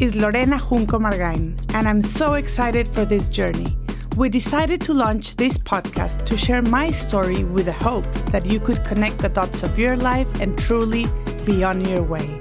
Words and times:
is 0.00 0.16
Lorena 0.16 0.58
Junco 0.58 0.98
Margain, 0.98 1.54
and 1.74 1.86
I'm 1.86 2.00
so 2.00 2.34
excited 2.34 2.88
for 2.88 3.04
this 3.04 3.28
journey. 3.28 3.76
We 4.16 4.30
decided 4.30 4.80
to 4.82 4.94
launch 4.94 5.36
this 5.36 5.58
podcast 5.58 6.24
to 6.24 6.38
share 6.38 6.62
my 6.62 6.90
story 6.90 7.44
with 7.44 7.66
the 7.66 7.74
hope 7.74 8.06
that 8.32 8.46
you 8.46 8.60
could 8.60 8.82
connect 8.82 9.18
the 9.18 9.28
dots 9.28 9.62
of 9.62 9.78
your 9.78 9.96
life 9.98 10.26
and 10.40 10.56
truly 10.58 11.06
be 11.44 11.62
on 11.62 11.84
your 11.84 12.02
way. 12.02 12.40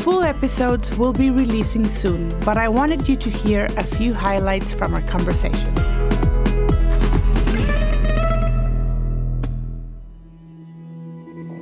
Full 0.00 0.22
episodes 0.22 0.96
will 0.96 1.12
be 1.12 1.30
releasing 1.30 1.84
soon, 1.84 2.30
but 2.42 2.56
I 2.56 2.68
wanted 2.70 3.06
you 3.06 3.16
to 3.16 3.28
hear 3.28 3.66
a 3.76 3.84
few 3.84 4.14
highlights 4.14 4.72
from 4.72 4.94
our 4.94 5.02
conversation. 5.02 5.74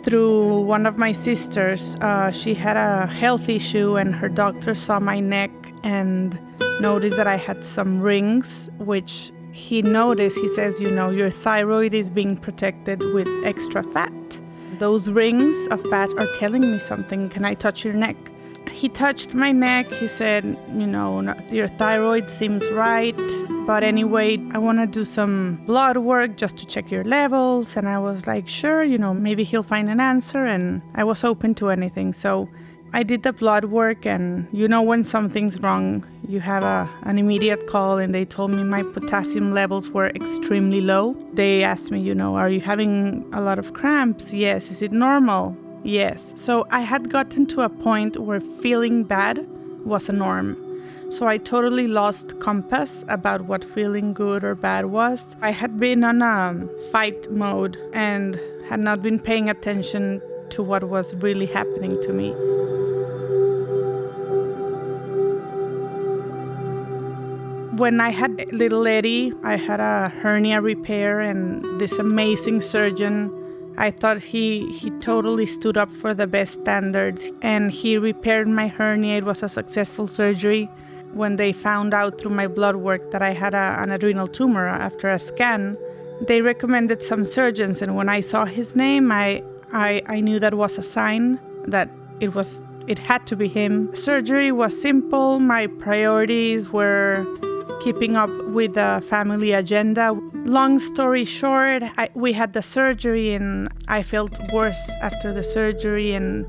Through 0.06 0.60
one 0.60 0.86
of 0.86 0.98
my 0.98 1.10
sisters, 1.10 1.96
uh, 1.96 2.30
she 2.30 2.54
had 2.54 2.76
a 2.76 3.08
health 3.08 3.48
issue, 3.48 3.96
and 3.96 4.14
her 4.14 4.28
doctor 4.28 4.72
saw 4.72 5.00
my 5.00 5.18
neck 5.18 5.50
and 5.82 6.38
noticed 6.80 7.16
that 7.16 7.26
I 7.26 7.34
had 7.34 7.64
some 7.64 8.00
rings, 8.00 8.70
which 8.78 9.32
he 9.50 9.82
noticed. 9.82 10.38
He 10.38 10.46
says, 10.46 10.80
You 10.80 10.92
know, 10.92 11.10
your 11.10 11.28
thyroid 11.28 11.92
is 11.92 12.08
being 12.08 12.36
protected 12.36 13.02
with 13.14 13.26
extra 13.44 13.82
fat. 13.82 14.12
Those 14.78 15.10
rings 15.10 15.56
of 15.72 15.82
fat 15.90 16.10
are 16.18 16.28
telling 16.36 16.62
me 16.62 16.78
something. 16.78 17.28
Can 17.28 17.44
I 17.44 17.54
touch 17.54 17.84
your 17.84 17.94
neck? 17.94 18.16
He 18.70 18.88
touched 18.88 19.34
my 19.34 19.50
neck. 19.50 19.92
He 19.92 20.06
said, 20.06 20.44
You 20.72 20.86
know, 20.86 21.34
your 21.50 21.66
thyroid 21.66 22.30
seems 22.30 22.64
right. 22.70 23.18
But 23.66 23.82
anyway, 23.82 24.38
I 24.52 24.58
want 24.58 24.78
to 24.78 24.86
do 24.86 25.04
some 25.04 25.56
blood 25.66 25.96
work 25.96 26.36
just 26.36 26.56
to 26.58 26.66
check 26.66 26.88
your 26.88 27.02
levels. 27.02 27.76
And 27.76 27.88
I 27.88 27.98
was 27.98 28.24
like, 28.26 28.46
Sure, 28.46 28.84
you 28.84 28.96
know, 28.96 29.12
maybe 29.12 29.42
he'll 29.42 29.64
find 29.64 29.90
an 29.90 29.98
answer. 29.98 30.46
And 30.46 30.82
I 30.94 31.02
was 31.02 31.24
open 31.24 31.54
to 31.56 31.70
anything. 31.70 32.12
So 32.12 32.48
I 32.92 33.02
did 33.02 33.24
the 33.24 33.32
blood 33.32 33.66
work, 33.66 34.06
and 34.06 34.48
you 34.52 34.68
know, 34.68 34.80
when 34.80 35.02
something's 35.02 35.60
wrong, 35.60 36.06
you 36.28 36.40
have 36.40 36.62
a, 36.62 36.88
an 37.02 37.18
immediate 37.18 37.66
call, 37.66 37.98
and 37.98 38.14
they 38.14 38.24
told 38.24 38.52
me 38.52 38.62
my 38.62 38.82
potassium 38.82 39.52
levels 39.52 39.90
were 39.90 40.06
extremely 40.10 40.80
low. 40.80 41.16
They 41.34 41.64
asked 41.64 41.90
me, 41.90 42.00
you 42.00 42.14
know, 42.14 42.36
are 42.36 42.48
you 42.48 42.60
having 42.60 43.28
a 43.34 43.40
lot 43.40 43.58
of 43.58 43.74
cramps? 43.74 44.32
Yes. 44.32 44.70
Is 44.70 44.80
it 44.80 44.92
normal? 44.92 45.56
Yes. 45.82 46.32
So 46.36 46.66
I 46.70 46.80
had 46.80 47.10
gotten 47.10 47.46
to 47.46 47.62
a 47.62 47.68
point 47.68 48.16
where 48.16 48.40
feeling 48.40 49.02
bad 49.02 49.46
was 49.84 50.08
a 50.08 50.12
norm. 50.12 50.56
So 51.08 51.26
I 51.26 51.38
totally 51.38 51.86
lost 51.86 52.38
compass 52.40 53.04
about 53.08 53.42
what 53.42 53.64
feeling 53.64 54.12
good 54.12 54.42
or 54.44 54.54
bad 54.54 54.86
was. 54.86 55.36
I 55.40 55.50
had 55.50 55.78
been 55.78 56.02
on 56.04 56.20
a 56.20 56.68
fight 56.90 57.30
mode 57.30 57.78
and 57.92 58.38
had 58.68 58.80
not 58.80 59.02
been 59.02 59.20
paying 59.20 59.48
attention 59.48 60.20
to 60.50 60.62
what 60.62 60.84
was 60.84 61.14
really 61.14 61.46
happening 61.46 62.02
to 62.02 62.12
me. 62.12 62.34
When 67.76 68.00
I 68.00 68.10
had 68.10 68.52
little 68.52 68.86
Eddie, 68.86 69.32
I 69.44 69.56
had 69.56 69.80
a 69.80 70.08
hernia 70.08 70.60
repair, 70.60 71.20
and 71.20 71.80
this 71.80 71.92
amazing 71.98 72.62
surgeon, 72.62 73.30
I 73.76 73.90
thought 73.90 74.22
he, 74.22 74.72
he 74.72 74.90
totally 75.00 75.46
stood 75.46 75.76
up 75.76 75.92
for 75.92 76.14
the 76.14 76.26
best 76.26 76.54
standards, 76.54 77.30
and 77.42 77.70
he 77.70 77.98
repaired 77.98 78.48
my 78.48 78.68
hernia. 78.68 79.18
It 79.18 79.24
was 79.24 79.42
a 79.42 79.48
successful 79.48 80.08
surgery. 80.08 80.70
When 81.16 81.36
they 81.36 81.52
found 81.52 81.94
out 81.94 82.20
through 82.20 82.32
my 82.32 82.46
blood 82.46 82.76
work 82.76 83.10
that 83.12 83.22
I 83.22 83.32
had 83.32 83.54
a, 83.54 83.80
an 83.82 83.90
adrenal 83.90 84.26
tumor 84.26 84.68
after 84.68 85.08
a 85.08 85.18
scan, 85.18 85.78
they 86.20 86.42
recommended 86.42 87.02
some 87.02 87.24
surgeons, 87.24 87.80
and 87.80 87.96
when 87.96 88.08
I 88.08 88.20
saw 88.20 88.44
his 88.44 88.76
name, 88.76 89.10
I, 89.10 89.42
I, 89.72 90.02
I 90.06 90.20
knew 90.20 90.38
that 90.40 90.54
was 90.54 90.76
a 90.76 90.82
sign 90.82 91.40
that 91.66 91.88
it 92.20 92.34
was 92.34 92.62
it 92.86 92.98
had 92.98 93.26
to 93.28 93.36
be 93.36 93.48
him. 93.48 93.94
Surgery 93.94 94.52
was 94.52 94.78
simple. 94.80 95.40
My 95.40 95.66
priorities 95.66 96.70
were 96.70 97.26
keeping 97.82 98.14
up 98.16 98.30
with 98.48 98.74
the 98.74 99.02
family 99.08 99.52
agenda. 99.52 100.12
Long 100.44 100.78
story 100.78 101.24
short, 101.24 101.82
I, 101.96 102.10
we 102.14 102.32
had 102.32 102.52
the 102.52 102.62
surgery 102.62 103.34
and 103.34 103.68
I 103.88 104.02
felt 104.02 104.32
worse 104.52 104.88
after 105.02 105.32
the 105.32 105.42
surgery. 105.42 106.12
And 106.12 106.46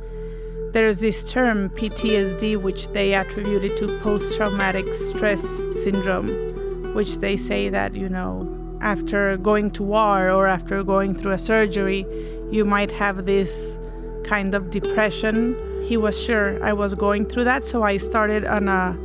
there's 0.73 0.99
this 0.99 1.31
term, 1.31 1.69
PTSD, 1.71 2.61
which 2.61 2.87
they 2.89 3.13
attributed 3.13 3.77
to 3.77 3.99
post 3.99 4.35
traumatic 4.35 4.85
stress 4.93 5.41
syndrome, 5.83 6.93
which 6.93 7.17
they 7.17 7.37
say 7.37 7.69
that, 7.69 7.95
you 7.95 8.09
know, 8.09 8.53
after 8.81 9.37
going 9.37 9.71
to 9.71 9.83
war 9.83 10.29
or 10.29 10.47
after 10.47 10.83
going 10.83 11.15
through 11.15 11.31
a 11.31 11.39
surgery, 11.39 12.05
you 12.51 12.63
might 12.65 12.91
have 12.91 13.25
this 13.25 13.77
kind 14.23 14.53
of 14.53 14.71
depression. 14.71 15.55
He 15.83 15.97
was 15.97 16.19
sure 16.19 16.63
I 16.63 16.73
was 16.73 16.93
going 16.93 17.25
through 17.25 17.45
that, 17.45 17.63
so 17.63 17.83
I 17.83 17.97
started 17.97 18.45
on 18.45 18.67
a 18.67 18.97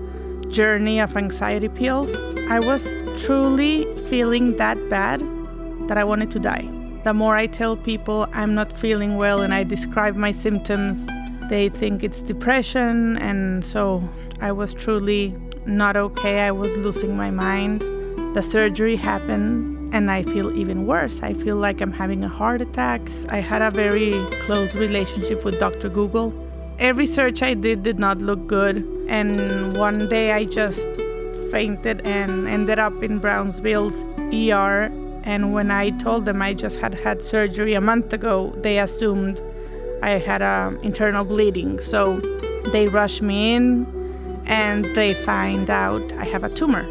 journey 0.52 1.00
of 1.00 1.16
anxiety 1.16 1.68
pills, 1.68 2.14
I 2.50 2.60
was 2.60 2.94
truly 3.24 3.86
feeling 4.10 4.56
that 4.58 4.76
bad 4.90 5.20
that 5.88 5.96
I 5.96 6.04
wanted 6.04 6.30
to 6.32 6.38
die. 6.38 6.68
The 7.04 7.14
more 7.14 7.36
I 7.36 7.46
tell 7.46 7.76
people 7.76 8.28
I'm 8.32 8.54
not 8.54 8.72
feeling 8.72 9.16
well 9.16 9.40
and 9.40 9.52
I 9.52 9.64
describe 9.64 10.14
my 10.14 10.30
symptoms, 10.30 11.08
they 11.48 11.68
think 11.68 12.02
it's 12.02 12.22
depression. 12.22 13.18
And 13.18 13.64
so 13.64 14.08
I 14.40 14.52
was 14.52 14.74
truly 14.74 15.34
not 15.66 15.96
okay. 15.96 16.40
I 16.40 16.50
was 16.50 16.76
losing 16.76 17.16
my 17.16 17.30
mind. 17.30 17.82
The 18.34 18.42
surgery 18.42 18.96
happened 18.96 19.94
and 19.94 20.10
I 20.10 20.22
feel 20.22 20.56
even 20.56 20.86
worse. 20.86 21.22
I 21.22 21.34
feel 21.34 21.56
like 21.56 21.80
I'm 21.80 21.92
having 21.92 22.24
a 22.24 22.28
heart 22.28 22.62
attack. 22.62 23.02
I 23.28 23.40
had 23.40 23.62
a 23.62 23.70
very 23.70 24.12
close 24.46 24.74
relationship 24.74 25.44
with 25.44 25.58
Dr. 25.60 25.88
Google 25.88 26.32
every 26.82 27.06
search 27.06 27.42
I 27.42 27.54
did 27.54 27.84
did 27.84 27.98
not 27.98 28.18
look 28.18 28.46
good. 28.46 28.76
And 29.08 29.76
one 29.76 30.08
day 30.08 30.32
I 30.32 30.44
just 30.44 30.88
fainted 31.50 32.00
and 32.04 32.48
ended 32.48 32.78
up 32.78 33.02
in 33.02 33.18
Brownsville's 33.20 34.04
ER. 34.32 34.90
And 35.24 35.52
when 35.52 35.70
I 35.70 35.90
told 35.90 36.24
them 36.24 36.42
I 36.42 36.54
just 36.54 36.78
had 36.80 36.94
had 36.94 37.22
surgery 37.22 37.74
a 37.74 37.80
month 37.80 38.12
ago, 38.12 38.52
they 38.56 38.80
assumed 38.80 39.40
I 40.02 40.18
had 40.18 40.42
um, 40.42 40.78
internal 40.82 41.24
bleeding. 41.24 41.80
So 41.80 42.18
they 42.72 42.88
rush 42.88 43.20
me 43.20 43.54
in 43.54 43.86
and 44.46 44.84
they 44.84 45.14
find 45.14 45.70
out 45.70 46.12
I 46.14 46.24
have 46.24 46.44
a 46.44 46.50
tumor. 46.50 46.86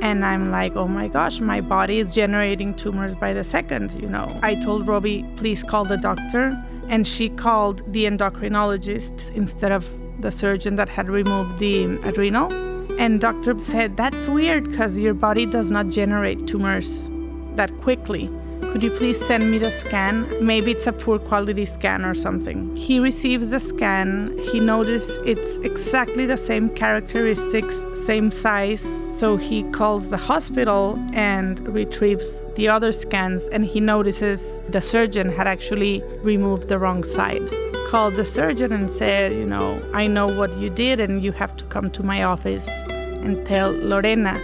And 0.00 0.24
I'm 0.24 0.50
like, 0.50 0.76
oh 0.76 0.88
my 0.88 1.08
gosh, 1.08 1.40
my 1.40 1.60
body 1.60 1.98
is 1.98 2.14
generating 2.14 2.74
tumors 2.74 3.14
by 3.14 3.32
the 3.32 3.44
second, 3.44 3.92
you 3.92 4.08
know. 4.08 4.28
I 4.42 4.54
told 4.56 4.86
Robbie, 4.86 5.24
please 5.36 5.62
call 5.62 5.84
the 5.84 5.96
doctor 5.96 6.58
and 6.88 7.06
she 7.06 7.30
called 7.30 7.80
the 7.92 8.04
endocrinologist 8.04 9.34
instead 9.34 9.72
of 9.72 9.88
the 10.20 10.30
surgeon 10.30 10.76
that 10.76 10.88
had 10.88 11.08
removed 11.08 11.58
the 11.58 11.84
adrenal. 12.02 12.52
And 12.98 13.20
doctor 13.20 13.58
said, 13.58 13.96
That's 13.96 14.28
weird 14.28 14.70
because 14.70 14.98
your 14.98 15.14
body 15.14 15.46
does 15.46 15.70
not 15.70 15.88
generate 15.88 16.46
tumors 16.46 17.08
that 17.56 17.76
quickly. 17.80 18.30
Could 18.74 18.82
you 18.82 18.90
please 18.90 19.24
send 19.24 19.52
me 19.52 19.58
the 19.58 19.70
scan? 19.70 20.26
Maybe 20.44 20.72
it's 20.72 20.88
a 20.88 20.92
poor 20.92 21.20
quality 21.20 21.64
scan 21.64 22.04
or 22.04 22.12
something. 22.12 22.74
He 22.74 22.98
receives 22.98 23.50
the 23.52 23.60
scan. 23.60 24.36
He 24.50 24.58
notices 24.58 25.16
it's 25.24 25.58
exactly 25.58 26.26
the 26.26 26.36
same 26.36 26.68
characteristics, 26.70 27.86
same 28.04 28.32
size. 28.32 28.84
So 29.10 29.36
he 29.36 29.62
calls 29.70 30.08
the 30.08 30.16
hospital 30.16 30.98
and 31.12 31.60
retrieves 31.68 32.44
the 32.56 32.66
other 32.66 32.90
scans, 32.90 33.46
and 33.46 33.64
he 33.64 33.78
notices 33.78 34.60
the 34.68 34.80
surgeon 34.80 35.30
had 35.30 35.46
actually 35.46 36.02
removed 36.22 36.66
the 36.66 36.80
wrong 36.80 37.04
side. 37.04 37.48
Called 37.90 38.16
the 38.16 38.24
surgeon 38.24 38.72
and 38.72 38.90
said, 38.90 39.34
You 39.34 39.46
know, 39.46 39.80
I 39.94 40.08
know 40.08 40.26
what 40.26 40.52
you 40.56 40.68
did, 40.68 40.98
and 40.98 41.22
you 41.22 41.30
have 41.30 41.56
to 41.58 41.64
come 41.66 41.92
to 41.92 42.02
my 42.02 42.24
office 42.24 42.66
and 42.88 43.46
tell 43.46 43.70
Lorena. 43.70 44.34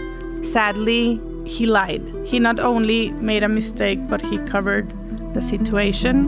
Sadly, 0.41 1.19
he 1.51 1.65
lied. 1.65 2.01
He 2.23 2.39
not 2.39 2.59
only 2.59 3.09
made 3.11 3.43
a 3.43 3.49
mistake, 3.49 3.99
but 4.07 4.21
he 4.21 4.37
covered 4.39 4.89
the 5.33 5.41
situation. 5.41 6.27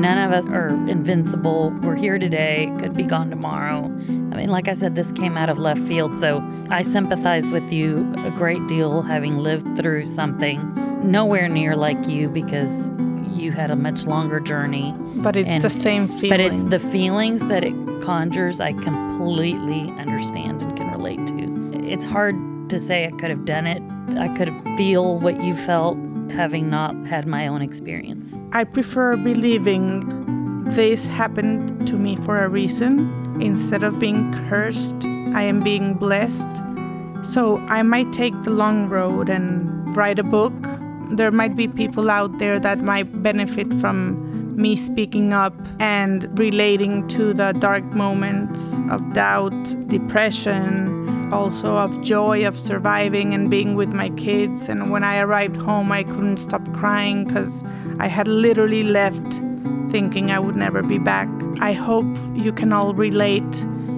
None 0.00 0.18
of 0.18 0.32
us 0.32 0.44
are 0.50 0.68
invincible. 0.88 1.70
We're 1.82 1.96
here 1.96 2.18
today, 2.18 2.70
could 2.78 2.94
be 2.94 3.04
gone 3.04 3.30
tomorrow. 3.30 3.84
I 3.86 4.36
mean, 4.36 4.50
like 4.50 4.68
I 4.68 4.74
said, 4.74 4.94
this 4.94 5.10
came 5.12 5.38
out 5.38 5.48
of 5.48 5.58
left 5.58 5.80
field, 5.80 6.16
so 6.18 6.44
I 6.68 6.82
sympathize 6.82 7.50
with 7.50 7.72
you 7.72 8.12
a 8.18 8.30
great 8.32 8.64
deal 8.66 9.00
having 9.00 9.38
lived 9.38 9.78
through 9.78 10.04
something 10.04 10.60
nowhere 11.02 11.48
near 11.48 11.74
like 11.74 12.06
you 12.06 12.28
because 12.28 12.90
you 13.36 13.52
had 13.52 13.70
a 13.70 13.76
much 13.76 14.06
longer 14.06 14.40
journey. 14.40 14.94
But 15.16 15.36
it's 15.36 15.50
and, 15.50 15.62
the 15.62 15.70
same 15.70 16.08
feeling. 16.08 16.30
But 16.30 16.40
it's 16.40 16.62
the 16.64 16.80
feelings 16.80 17.44
that 17.46 17.64
it 17.64 17.74
conjures, 18.02 18.60
I 18.60 18.72
completely 18.72 19.90
understand 19.98 20.62
and 20.62 20.76
can 20.76 20.90
relate 20.90 21.26
to. 21.28 21.86
It's 21.86 22.06
hard 22.06 22.36
to 22.70 22.78
say 22.78 23.06
I 23.06 23.10
could 23.10 23.30
have 23.30 23.44
done 23.44 23.66
it. 23.66 23.82
I 24.18 24.28
could 24.36 24.52
feel 24.76 25.18
what 25.18 25.42
you 25.42 25.54
felt 25.54 25.96
having 26.30 26.68
not 26.70 26.94
had 27.06 27.26
my 27.26 27.46
own 27.46 27.62
experience. 27.62 28.36
I 28.52 28.64
prefer 28.64 29.16
believing 29.16 30.64
this 30.64 31.06
happened 31.06 31.86
to 31.86 31.96
me 31.96 32.16
for 32.16 32.42
a 32.42 32.48
reason. 32.48 33.38
Instead 33.40 33.84
of 33.84 33.98
being 33.98 34.32
cursed, 34.48 34.96
I 35.34 35.42
am 35.42 35.60
being 35.60 35.94
blessed. 35.94 36.48
So 37.22 37.58
I 37.68 37.82
might 37.82 38.12
take 38.12 38.34
the 38.42 38.50
long 38.50 38.88
road 38.88 39.28
and 39.28 39.96
write 39.96 40.18
a 40.18 40.24
book 40.24 40.54
there 41.10 41.30
might 41.30 41.56
be 41.56 41.68
people 41.68 42.10
out 42.10 42.38
there 42.38 42.58
that 42.58 42.78
might 42.78 43.22
benefit 43.22 43.72
from 43.80 44.56
me 44.56 44.74
speaking 44.74 45.32
up 45.32 45.54
and 45.80 46.38
relating 46.38 47.06
to 47.08 47.34
the 47.34 47.52
dark 47.52 47.84
moments 47.84 48.80
of 48.90 49.12
doubt, 49.12 49.76
depression, 49.88 51.30
also 51.32 51.76
of 51.76 52.00
joy 52.02 52.46
of 52.46 52.58
surviving 52.58 53.34
and 53.34 53.50
being 53.50 53.74
with 53.74 53.90
my 53.90 54.08
kids. 54.10 54.68
And 54.68 54.90
when 54.90 55.04
I 55.04 55.18
arrived 55.18 55.56
home, 55.56 55.92
I 55.92 56.04
couldn't 56.04 56.38
stop 56.38 56.62
crying 56.72 57.24
because 57.24 57.62
I 57.98 58.06
had 58.06 58.28
literally 58.28 58.82
left 58.82 59.40
thinking 59.90 60.30
I 60.30 60.38
would 60.38 60.56
never 60.56 60.82
be 60.82 60.98
back. 60.98 61.28
I 61.60 61.72
hope 61.72 62.06
you 62.34 62.52
can 62.52 62.72
all 62.72 62.94
relate 62.94 63.42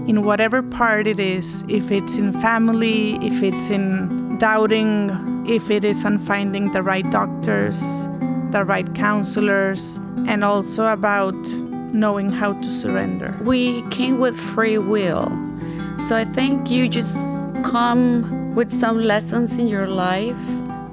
in 0.09 0.23
whatever 0.23 0.63
part 0.63 1.07
it 1.07 1.21
is, 1.21 1.63
if 1.69 1.91
it's 1.91 2.17
in 2.17 2.33
family, 2.41 3.17
if 3.17 3.43
it's 3.43 3.69
in 3.69 4.39
doubting, 4.39 5.38
if 5.49 5.71
it 5.71 5.83
is 5.83 6.05
on 6.05 6.19
finding 6.19 6.73
the 6.73 6.83
right 6.83 7.11
doctors, 7.11 7.81
the 8.51 8.65
right 8.67 8.95
counselors, 8.95 9.97
and 10.27 10.45
also 10.45 10.87
about 10.87 11.35
knowing 11.93 12.31
how 12.31 12.53
to 12.61 12.71
surrender. 12.71 13.39
We 13.43 13.83
came 13.89 14.19
with 14.19 14.39
free 14.39 14.77
will. 14.77 15.27
So 16.07 16.15
I 16.15 16.25
think 16.25 16.71
you 16.71 16.87
just 16.89 17.17
come 17.65 18.55
with 18.55 18.71
some 18.71 19.01
lessons 19.01 19.59
in 19.59 19.69
your 19.69 19.87
life, 19.87 20.37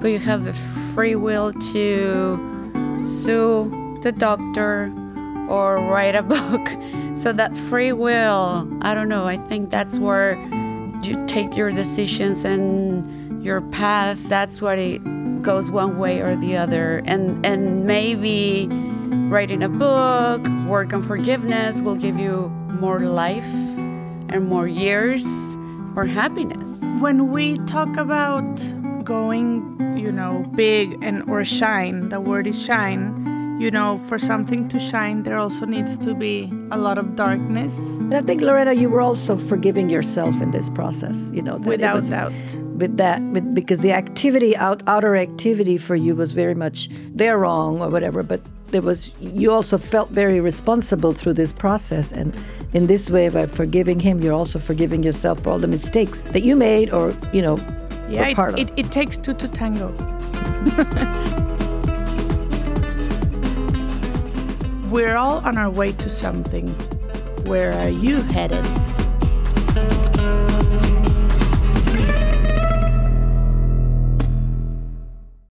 but 0.00 0.08
you 0.08 0.18
have 0.18 0.44
the 0.44 0.54
free 0.94 1.14
will 1.14 1.52
to 1.52 3.02
sue 3.04 3.98
the 4.02 4.12
doctor 4.12 4.92
or 5.48 5.76
write 5.76 6.14
a 6.14 6.22
book. 6.34 6.66
So 7.14 7.32
that 7.34 7.56
free 7.68 7.92
will, 7.92 8.66
I 8.80 8.94
don't 8.94 9.08
know, 9.08 9.26
I 9.26 9.36
think 9.36 9.70
that's 9.70 9.98
where 9.98 10.34
you 11.02 11.24
take 11.26 11.56
your 11.56 11.70
decisions 11.72 12.42
and 12.42 13.25
your 13.42 13.60
path, 13.60 14.22
that's 14.28 14.60
what 14.60 14.78
it 14.78 15.00
goes 15.42 15.70
one 15.70 15.98
way 15.98 16.20
or 16.20 16.36
the 16.36 16.56
other. 16.56 17.02
And 17.04 17.44
and 17.44 17.86
maybe 17.86 18.68
writing 19.28 19.62
a 19.62 19.68
book, 19.68 20.46
work 20.66 20.92
on 20.92 21.02
forgiveness 21.02 21.80
will 21.80 21.94
give 21.96 22.18
you 22.18 22.48
more 22.80 23.00
life 23.00 23.44
and 24.28 24.48
more 24.48 24.68
years 24.68 25.24
or 25.96 26.04
happiness. 26.04 26.70
When 27.00 27.30
we 27.32 27.56
talk 27.66 27.96
about 27.96 28.44
going, 29.04 29.96
you 29.96 30.12
know, 30.12 30.44
big 30.54 31.02
and 31.02 31.28
or 31.30 31.44
shine, 31.44 32.08
the 32.08 32.20
word 32.20 32.46
is 32.46 32.60
shine. 32.62 33.35
You 33.58 33.70
know, 33.70 33.96
for 34.06 34.18
something 34.18 34.68
to 34.68 34.78
shine, 34.78 35.22
there 35.22 35.38
also 35.38 35.64
needs 35.64 35.96
to 35.98 36.14
be 36.14 36.52
a 36.70 36.76
lot 36.76 36.98
of 36.98 37.16
darkness. 37.16 37.78
And 38.00 38.14
I 38.14 38.20
think, 38.20 38.42
Loretta, 38.42 38.74
you 38.74 38.90
were 38.90 39.00
also 39.00 39.34
forgiving 39.36 39.88
yourself 39.88 40.42
in 40.42 40.50
this 40.50 40.68
process. 40.68 41.32
You 41.32 41.40
know, 41.40 41.56
without 41.56 41.94
was, 41.94 42.10
doubt. 42.10 42.32
With 42.76 42.98
that, 42.98 43.22
with, 43.22 43.54
because 43.54 43.80
the 43.80 43.92
activity, 43.92 44.54
out, 44.58 44.82
outer 44.86 45.16
activity 45.16 45.78
for 45.78 45.96
you 45.96 46.14
was 46.14 46.32
very 46.32 46.54
much 46.54 46.90
they're 47.14 47.38
wrong 47.38 47.80
or 47.80 47.88
whatever, 47.88 48.22
but 48.22 48.42
there 48.68 48.82
was 48.82 49.12
you 49.20 49.50
also 49.50 49.78
felt 49.78 50.10
very 50.10 50.38
responsible 50.38 51.14
through 51.14 51.32
this 51.32 51.52
process 51.52 52.12
and 52.12 52.36
in 52.72 52.88
this 52.88 53.08
way 53.08 53.28
by 53.28 53.46
forgiving 53.46 54.00
him 54.00 54.20
you're 54.20 54.34
also 54.34 54.58
forgiving 54.58 55.04
yourself 55.04 55.40
for 55.40 55.50
all 55.50 55.58
the 55.58 55.68
mistakes 55.68 56.20
that 56.32 56.42
you 56.42 56.56
made 56.56 56.90
or 56.90 57.14
you 57.32 57.40
know 57.40 57.56
yeah 58.08 58.34
part 58.34 58.58
it, 58.58 58.68
it, 58.70 58.86
it 58.86 58.92
takes 58.92 59.16
two 59.18 59.34
to 59.34 59.46
tango 59.46 59.94
we're 64.90 65.16
all 65.16 65.38
on 65.38 65.58
our 65.58 65.70
way 65.70 65.92
to 65.92 66.08
something. 66.08 66.68
Where 67.46 67.72
are 67.72 67.88
you 67.88 68.20
headed 68.22 68.64